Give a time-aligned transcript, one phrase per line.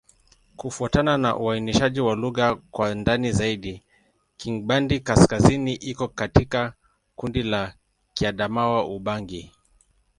[0.55, 3.83] Kufuatana na uainishaji wa lugha kwa ndani zaidi,
[4.37, 6.73] Kingbandi-Kaskazini iko katika
[7.15, 7.75] kundi la
[8.13, 9.51] Kiadamawa-Ubangi.